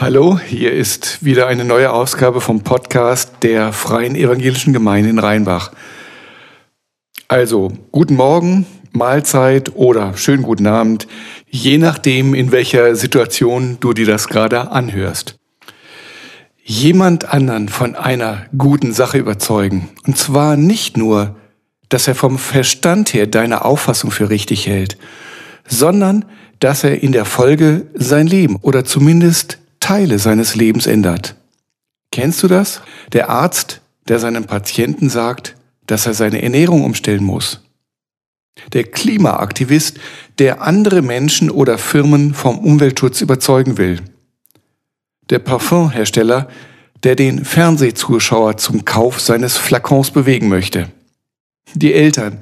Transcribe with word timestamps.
Hallo, 0.00 0.38
hier 0.38 0.72
ist 0.72 1.22
wieder 1.22 1.46
eine 1.46 1.66
neue 1.66 1.92
Ausgabe 1.92 2.40
vom 2.40 2.62
Podcast 2.62 3.32
der 3.42 3.74
Freien 3.74 4.16
Evangelischen 4.16 4.72
Gemeinde 4.72 5.10
in 5.10 5.18
Rheinbach. 5.18 5.72
Also, 7.28 7.70
guten 7.92 8.14
Morgen, 8.16 8.64
Mahlzeit 8.92 9.76
oder 9.76 10.16
schönen 10.16 10.42
guten 10.42 10.66
Abend, 10.66 11.06
je 11.50 11.76
nachdem, 11.76 12.32
in 12.32 12.50
welcher 12.50 12.96
Situation 12.96 13.76
du 13.80 13.92
dir 13.92 14.06
das 14.06 14.28
gerade 14.28 14.70
anhörst. 14.70 15.36
Jemand 16.64 17.28
anderen 17.34 17.68
von 17.68 17.94
einer 17.94 18.46
guten 18.56 18.94
Sache 18.94 19.18
überzeugen. 19.18 19.90
Und 20.06 20.16
zwar 20.16 20.56
nicht 20.56 20.96
nur, 20.96 21.36
dass 21.90 22.08
er 22.08 22.14
vom 22.14 22.38
Verstand 22.38 23.12
her 23.12 23.26
deine 23.26 23.66
Auffassung 23.66 24.10
für 24.10 24.30
richtig 24.30 24.66
hält, 24.66 24.96
sondern 25.68 26.24
dass 26.58 26.84
er 26.84 27.02
in 27.02 27.12
der 27.12 27.26
Folge 27.26 27.88
sein 27.92 28.26
Leben 28.26 28.56
oder 28.62 28.86
zumindest 28.86 29.59
Teile 29.90 30.20
seines 30.20 30.54
Lebens 30.54 30.86
ändert. 30.86 31.34
Kennst 32.12 32.44
du 32.44 32.46
das? 32.46 32.80
Der 33.12 33.28
Arzt, 33.28 33.80
der 34.06 34.20
seinem 34.20 34.44
Patienten 34.44 35.10
sagt, 35.10 35.56
dass 35.84 36.06
er 36.06 36.14
seine 36.14 36.42
Ernährung 36.42 36.84
umstellen 36.84 37.24
muss. 37.24 37.60
Der 38.72 38.84
Klimaaktivist, 38.84 39.98
der 40.38 40.62
andere 40.62 41.02
Menschen 41.02 41.50
oder 41.50 41.76
Firmen 41.76 42.34
vom 42.34 42.60
Umweltschutz 42.60 43.20
überzeugen 43.20 43.78
will. 43.78 44.00
Der 45.28 45.40
Parfumhersteller, 45.40 46.48
der 47.02 47.16
den 47.16 47.44
Fernsehzuschauer 47.44 48.58
zum 48.58 48.84
Kauf 48.84 49.20
seines 49.20 49.56
Flakons 49.56 50.12
bewegen 50.12 50.46
möchte. 50.46 50.88
Die 51.74 51.94
Eltern, 51.94 52.40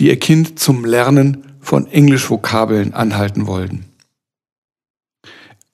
die 0.00 0.08
ihr 0.08 0.18
Kind 0.18 0.58
zum 0.58 0.84
Lernen 0.84 1.44
von 1.60 1.86
Englischvokabeln 1.86 2.92
anhalten 2.92 3.46
wollten. 3.46 3.87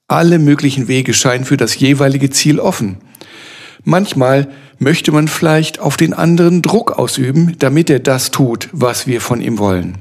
Alle 0.07 0.37
möglichen 0.37 0.87
Wege 0.87 1.13
scheinen 1.13 1.45
für 1.45 1.57
das 1.57 1.79
jeweilige 1.79 2.29
Ziel 2.29 2.59
offen. 2.59 2.97
Manchmal 3.83 4.47
möchte 4.77 5.11
man 5.11 5.27
vielleicht 5.27 5.79
auf 5.79 5.97
den 5.97 6.13
anderen 6.13 6.61
Druck 6.61 6.91
ausüben, 6.91 7.55
damit 7.59 7.89
er 7.89 7.99
das 7.99 8.29
tut, 8.31 8.69
was 8.71 9.07
wir 9.07 9.19
von 9.21 9.41
ihm 9.41 9.57
wollen. 9.57 9.97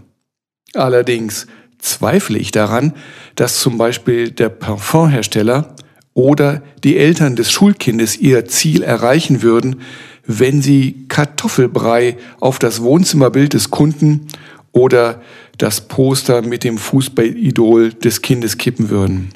Allerdings 0.75 1.47
zweifle 1.79 2.39
ich 2.39 2.51
daran, 2.51 2.95
dass 3.35 3.61
zum 3.61 3.79
Beispiel 3.79 4.31
der 4.31 4.49
Parfumhersteller 4.49 5.75
oder 6.13 6.63
die 6.83 6.97
Eltern 6.97 7.37
des 7.37 7.51
Schulkindes 7.51 8.17
ihr 8.17 8.45
Ziel 8.47 8.83
erreichen 8.83 9.43
würden, 9.43 9.81
wenn 10.27 10.63
sie 10.63 11.07
Kartoffelbrei 11.09 12.17
auf 12.41 12.59
das 12.59 12.83
Wohnzimmerbild 12.83 13.55
des 13.55 13.71
Kunden 13.71 14.27
oder 14.73 15.23
das 15.59 15.83
Poster 15.83 16.43
mit 16.43 16.65
dem 16.65 16.79
Fußballidol 16.79 17.93
des 17.93 18.23
Kindes 18.23 18.59
kippen 18.59 18.91
würden. 18.91 19.31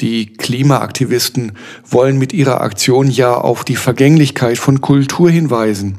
Die 0.00 0.32
Klimaaktivisten 0.32 1.52
wollen 1.84 2.18
mit 2.18 2.32
ihrer 2.32 2.60
Aktion 2.60 3.10
ja 3.10 3.34
auf 3.34 3.64
die 3.64 3.76
Vergänglichkeit 3.76 4.58
von 4.58 4.80
Kultur 4.80 5.30
hinweisen. 5.30 5.98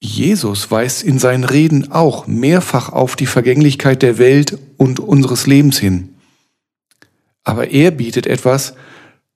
Jesus 0.00 0.70
weist 0.70 1.02
in 1.02 1.18
seinen 1.18 1.44
Reden 1.44 1.92
auch 1.92 2.26
mehrfach 2.26 2.88
auf 2.88 3.16
die 3.16 3.26
Vergänglichkeit 3.26 4.02
der 4.02 4.18
Welt 4.18 4.58
und 4.76 5.00
unseres 5.00 5.46
Lebens 5.46 5.78
hin. 5.78 6.14
Aber 7.44 7.70
er 7.70 7.90
bietet 7.90 8.26
etwas, 8.26 8.74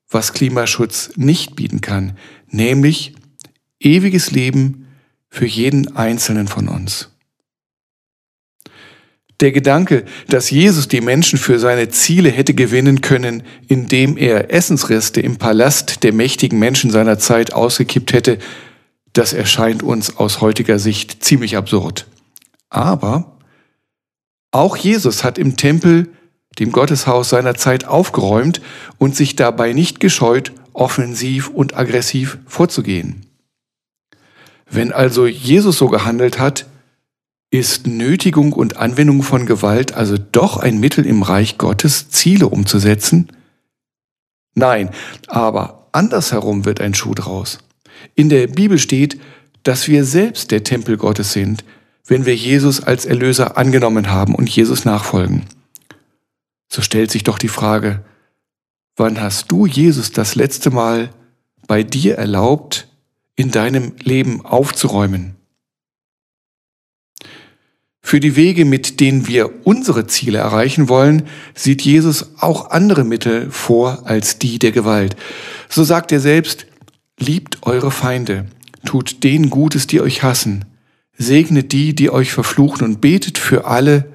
was 0.08 0.32
Klimaschutz 0.32 1.10
nicht 1.16 1.56
bieten 1.56 1.80
kann, 1.80 2.16
nämlich 2.48 3.14
ewiges 3.80 4.30
Leben 4.30 4.86
für 5.28 5.46
jeden 5.46 5.96
Einzelnen 5.96 6.48
von 6.48 6.68
uns. 6.68 7.15
Der 9.40 9.52
Gedanke, 9.52 10.04
dass 10.28 10.50
Jesus 10.50 10.88
die 10.88 11.02
Menschen 11.02 11.38
für 11.38 11.58
seine 11.58 11.90
Ziele 11.90 12.30
hätte 12.30 12.54
gewinnen 12.54 13.02
können, 13.02 13.42
indem 13.68 14.16
er 14.16 14.52
Essensreste 14.52 15.20
im 15.20 15.36
Palast 15.36 16.02
der 16.04 16.14
mächtigen 16.14 16.58
Menschen 16.58 16.90
seiner 16.90 17.18
Zeit 17.18 17.52
ausgekippt 17.52 18.14
hätte, 18.14 18.38
das 19.12 19.34
erscheint 19.34 19.82
uns 19.82 20.16
aus 20.16 20.40
heutiger 20.40 20.78
Sicht 20.78 21.22
ziemlich 21.22 21.56
absurd. 21.56 22.06
Aber 22.70 23.36
auch 24.52 24.76
Jesus 24.76 25.22
hat 25.22 25.36
im 25.36 25.56
Tempel, 25.56 26.08
dem 26.58 26.72
Gotteshaus 26.72 27.28
seiner 27.28 27.54
Zeit, 27.54 27.86
aufgeräumt 27.86 28.62
und 28.96 29.14
sich 29.14 29.36
dabei 29.36 29.74
nicht 29.74 30.00
gescheut, 30.00 30.52
offensiv 30.72 31.48
und 31.48 31.76
aggressiv 31.76 32.38
vorzugehen. 32.46 33.26
Wenn 34.68 34.92
also 34.92 35.26
Jesus 35.26 35.76
so 35.76 35.88
gehandelt 35.88 36.38
hat, 36.38 36.66
ist 37.50 37.86
Nötigung 37.86 38.52
und 38.52 38.76
Anwendung 38.76 39.22
von 39.22 39.46
Gewalt 39.46 39.94
also 39.94 40.16
doch 40.18 40.56
ein 40.56 40.78
Mittel 40.78 41.06
im 41.06 41.22
Reich 41.22 41.58
Gottes, 41.58 42.10
Ziele 42.10 42.48
umzusetzen? 42.48 43.28
Nein, 44.54 44.90
aber 45.28 45.88
andersherum 45.92 46.64
wird 46.64 46.80
ein 46.80 46.94
Schuh 46.94 47.14
draus. 47.14 47.58
In 48.14 48.28
der 48.28 48.46
Bibel 48.46 48.78
steht, 48.78 49.20
dass 49.62 49.88
wir 49.88 50.04
selbst 50.04 50.50
der 50.50 50.64
Tempel 50.64 50.96
Gottes 50.96 51.32
sind, 51.32 51.64
wenn 52.06 52.24
wir 52.26 52.34
Jesus 52.34 52.82
als 52.82 53.04
Erlöser 53.04 53.56
angenommen 53.56 54.10
haben 54.10 54.34
und 54.34 54.48
Jesus 54.48 54.84
nachfolgen. 54.84 55.44
So 56.68 56.82
stellt 56.82 57.10
sich 57.10 57.24
doch 57.24 57.38
die 57.38 57.48
Frage, 57.48 58.04
wann 58.96 59.20
hast 59.20 59.50
du 59.52 59.66
Jesus 59.66 60.10
das 60.10 60.34
letzte 60.34 60.70
Mal 60.70 61.10
bei 61.66 61.82
dir 61.82 62.16
erlaubt, 62.16 62.88
in 63.34 63.50
deinem 63.50 63.92
Leben 64.02 64.44
aufzuräumen? 64.44 65.35
Für 68.06 68.20
die 68.20 68.36
Wege, 68.36 68.64
mit 68.64 69.00
denen 69.00 69.26
wir 69.26 69.66
unsere 69.66 70.06
Ziele 70.06 70.38
erreichen 70.38 70.88
wollen, 70.88 71.24
sieht 71.56 71.82
Jesus 71.82 72.36
auch 72.38 72.70
andere 72.70 73.02
Mittel 73.02 73.50
vor 73.50 74.02
als 74.04 74.38
die 74.38 74.60
der 74.60 74.70
Gewalt. 74.70 75.16
So 75.68 75.82
sagt 75.82 76.12
er 76.12 76.20
selbst, 76.20 76.66
liebt 77.18 77.66
eure 77.66 77.90
Feinde, 77.90 78.46
tut 78.84 79.24
denen 79.24 79.50
Gutes, 79.50 79.88
die 79.88 80.00
euch 80.00 80.22
hassen, 80.22 80.66
segnet 81.18 81.72
die, 81.72 81.96
die 81.96 82.10
euch 82.10 82.30
verfluchen 82.30 82.86
und 82.86 83.00
betet 83.00 83.38
für 83.38 83.64
alle, 83.64 84.14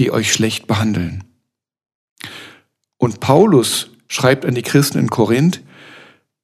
die 0.00 0.10
euch 0.10 0.32
schlecht 0.32 0.66
behandeln. 0.66 1.22
Und 2.96 3.20
Paulus 3.20 3.90
schreibt 4.08 4.46
an 4.46 4.56
die 4.56 4.62
Christen 4.62 4.98
in 4.98 5.10
Korinth, 5.10 5.62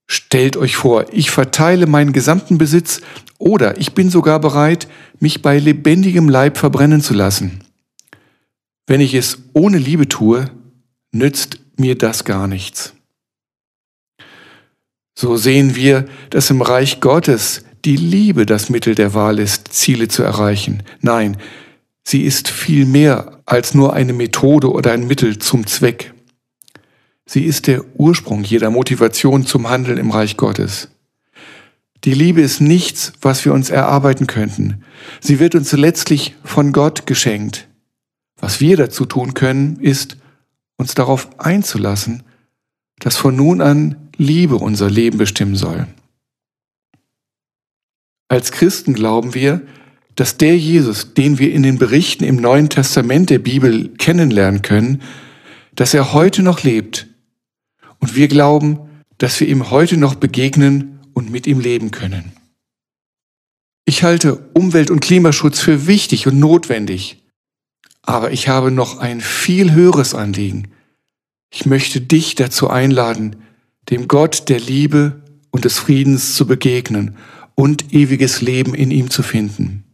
Stellt 0.06 0.56
euch 0.56 0.76
vor, 0.76 1.06
ich 1.12 1.30
verteile 1.30 1.86
meinen 1.86 2.12
gesamten 2.12 2.58
Besitz 2.58 3.00
oder 3.38 3.78
ich 3.78 3.92
bin 3.94 4.10
sogar 4.10 4.38
bereit, 4.40 4.88
mich 5.18 5.42
bei 5.42 5.58
lebendigem 5.58 6.28
Leib 6.28 6.58
verbrennen 6.58 7.00
zu 7.00 7.14
lassen. 7.14 7.60
Wenn 8.86 9.00
ich 9.00 9.14
es 9.14 9.38
ohne 9.54 9.78
Liebe 9.78 10.08
tue, 10.08 10.50
nützt 11.12 11.58
mir 11.76 11.96
das 11.96 12.24
gar 12.24 12.46
nichts. 12.48 12.94
So 15.14 15.36
sehen 15.36 15.76
wir, 15.76 16.06
dass 16.30 16.50
im 16.50 16.60
Reich 16.60 17.00
Gottes 17.00 17.64
die 17.84 17.96
Liebe 17.96 18.46
das 18.46 18.70
Mittel 18.70 18.94
der 18.94 19.14
Wahl 19.14 19.38
ist, 19.38 19.72
Ziele 19.72 20.08
zu 20.08 20.22
erreichen. 20.22 20.82
Nein, 21.00 21.36
sie 22.02 22.22
ist 22.22 22.48
viel 22.48 22.86
mehr 22.86 23.40
als 23.46 23.74
nur 23.74 23.92
eine 23.92 24.12
Methode 24.12 24.70
oder 24.72 24.92
ein 24.92 25.06
Mittel 25.06 25.38
zum 25.38 25.66
Zweck. 25.66 26.13
Sie 27.26 27.44
ist 27.44 27.66
der 27.66 27.84
Ursprung 27.98 28.44
jeder 28.44 28.70
Motivation 28.70 29.46
zum 29.46 29.68
Handeln 29.68 29.98
im 29.98 30.10
Reich 30.10 30.36
Gottes. 30.36 30.88
Die 32.04 32.12
Liebe 32.12 32.42
ist 32.42 32.60
nichts, 32.60 33.14
was 33.22 33.44
wir 33.46 33.54
uns 33.54 33.70
erarbeiten 33.70 34.26
könnten. 34.26 34.84
Sie 35.20 35.38
wird 35.38 35.54
uns 35.54 35.72
letztlich 35.72 36.34
von 36.44 36.72
Gott 36.72 37.06
geschenkt. 37.06 37.66
Was 38.36 38.60
wir 38.60 38.76
dazu 38.76 39.06
tun 39.06 39.32
können, 39.32 39.80
ist, 39.80 40.18
uns 40.76 40.94
darauf 40.94 41.38
einzulassen, 41.38 42.22
dass 42.98 43.16
von 43.16 43.34
nun 43.34 43.62
an 43.62 43.96
Liebe 44.16 44.56
unser 44.56 44.90
Leben 44.90 45.16
bestimmen 45.16 45.56
soll. 45.56 45.86
Als 48.28 48.52
Christen 48.52 48.92
glauben 48.92 49.34
wir, 49.34 49.62
dass 50.14 50.36
der 50.36 50.58
Jesus, 50.58 51.14
den 51.14 51.38
wir 51.38 51.52
in 51.52 51.62
den 51.62 51.78
Berichten 51.78 52.24
im 52.24 52.36
Neuen 52.36 52.68
Testament 52.68 53.30
der 53.30 53.38
Bibel 53.38 53.88
kennenlernen 53.96 54.62
können, 54.62 55.02
dass 55.74 55.94
er 55.94 56.12
heute 56.12 56.42
noch 56.42 56.62
lebt 56.62 57.08
und 58.04 58.14
wir 58.14 58.28
glauben, 58.28 58.80
dass 59.16 59.40
wir 59.40 59.48
ihm 59.48 59.70
heute 59.70 59.96
noch 59.96 60.14
begegnen 60.14 61.00
und 61.14 61.30
mit 61.30 61.46
ihm 61.46 61.58
leben 61.58 61.90
können. 61.90 62.32
Ich 63.86 64.02
halte 64.02 64.50
Umwelt- 64.52 64.90
und 64.90 65.00
Klimaschutz 65.00 65.58
für 65.60 65.86
wichtig 65.86 66.26
und 66.26 66.38
notwendig. 66.38 67.24
Aber 68.02 68.30
ich 68.30 68.46
habe 68.46 68.70
noch 68.70 68.98
ein 68.98 69.22
viel 69.22 69.72
höheres 69.72 70.14
Anliegen. 70.14 70.68
Ich 71.50 71.64
möchte 71.64 72.02
dich 72.02 72.34
dazu 72.34 72.68
einladen, 72.68 73.36
dem 73.88 74.06
Gott 74.06 74.50
der 74.50 74.60
Liebe 74.60 75.22
und 75.50 75.64
des 75.64 75.78
Friedens 75.78 76.34
zu 76.34 76.46
begegnen 76.46 77.16
und 77.54 77.94
ewiges 77.94 78.42
Leben 78.42 78.74
in 78.74 78.90
ihm 78.90 79.08
zu 79.08 79.22
finden. 79.22 79.84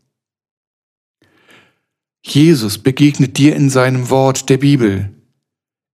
Jesus 2.27 2.79
begegnet 2.79 3.39
dir 3.39 3.55
in 3.55 3.71
seinem 3.71 4.11
Wort 4.11 4.49
der 4.49 4.57
Bibel. 4.57 5.15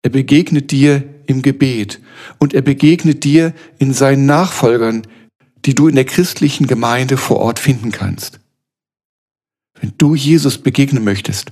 Er 0.02 0.12
begegnet 0.12 0.72
dir 0.72 1.15
im 1.28 1.42
Gebet 1.42 2.00
und 2.40 2.54
er 2.54 2.62
begegnet 2.62 3.24
dir 3.24 3.54
in 3.78 3.94
seinen 3.94 4.26
Nachfolgern, 4.26 5.08
die 5.66 5.76
du 5.76 5.88
in 5.88 5.96
der 5.96 6.06
christlichen 6.06 6.68
Gemeinde 6.68 7.18
vor 7.18 7.38
Ort 7.38 7.60
finden 7.60 7.92
kannst. 7.92 8.40
Wenn 9.80 9.94
du 9.98 10.16
Jesus 10.16 10.58
begegnen 10.58 11.04
möchtest, 11.04 11.52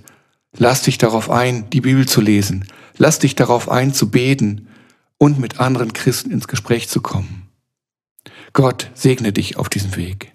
lass 0.57 0.83
dich 0.83 0.97
darauf 0.97 1.29
ein, 1.29 1.69
die 1.71 1.81
Bibel 1.81 2.07
zu 2.07 2.21
lesen. 2.21 2.65
Lass 2.97 3.19
dich 3.19 3.35
darauf 3.35 3.69
ein, 3.69 3.93
zu 3.93 4.09
beten 4.11 4.67
und 5.17 5.39
mit 5.39 5.59
anderen 5.59 5.93
Christen 5.93 6.31
ins 6.31 6.47
Gespräch 6.47 6.89
zu 6.89 7.01
kommen. 7.01 7.49
Gott 8.53 8.91
segne 8.93 9.33
dich 9.33 9.57
auf 9.57 9.67
diesem 9.67 9.95
Weg. 9.95 10.32